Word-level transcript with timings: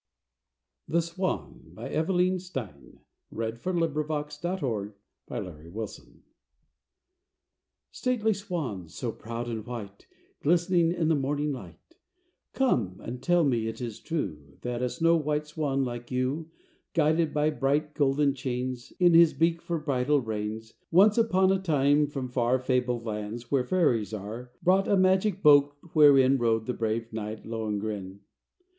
Fickle 0.87 1.01
still 1.01 1.57
you 1.75 1.75
must 1.75 2.55
remain 2.55 2.97
Long 3.45 3.47
as 3.53 3.59
winds 3.61 3.63
blow, 3.79 3.81
weather 4.09 4.91
vane! 5.29 5.73
THE 5.73 5.85
SWAN 5.85 6.23
Stately 7.91 8.33
swan, 8.33 8.87
so 8.89 9.11
proud 9.11 9.47
and 9.47 9.63
white 9.63 10.07
Glistening 10.41 10.91
in 10.91 11.07
the 11.07 11.13
morning 11.13 11.51
light, 11.51 11.97
Come 12.53 12.99
and 13.01 13.21
tell 13.21 13.43
me 13.43 13.67
is 13.67 13.79
it 13.79 14.03
true 14.03 14.57
That 14.63 14.81
a 14.81 14.89
snow 14.89 15.17
white 15.17 15.45
swan 15.45 15.83
like 15.83 16.09
you, 16.09 16.49
Guided 16.95 17.31
by 17.31 17.51
bright 17.51 17.93
golden 17.93 18.33
chains 18.33 18.91
In 18.99 19.13
his 19.13 19.35
beak 19.35 19.61
for 19.61 19.77
bridle 19.77 20.19
reins, 20.21 20.73
Once 20.89 21.19
upon 21.19 21.51
a 21.51 21.59
time 21.59 22.07
from 22.07 22.27
far 22.27 22.57
Fabled 22.57 23.05
lands 23.05 23.51
where 23.51 23.63
fairies 23.63 24.15
are 24.15 24.51
Brought 24.63 24.87
a 24.87 24.97
magic 24.97 25.43
boat 25.43 25.75
wherein 25.93 26.39
Rode 26.39 26.65
the 26.65 26.73
brave 26.73 27.13
knight 27.13 27.45
Lohengrin? 27.45 28.21